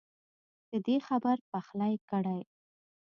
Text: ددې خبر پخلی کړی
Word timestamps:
ددې 0.71 0.95
خبر 1.07 1.37
پخلی 1.51 1.93
کړی 2.09 2.41